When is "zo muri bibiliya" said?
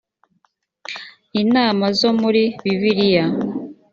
1.99-3.25